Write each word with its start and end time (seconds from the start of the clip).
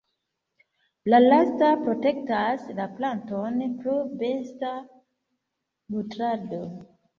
La 1.13 1.19
lasta 1.23 1.69
protektas 1.83 2.65
la 2.79 2.89
planton 2.97 3.61
pro 3.85 3.99
besta 4.25 4.75
nutrado. 5.99 6.65